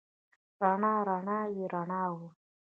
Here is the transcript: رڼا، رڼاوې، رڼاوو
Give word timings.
رڼا، 0.59 0.93
رڼاوې، 1.07 1.63
رڼاوو 1.73 2.25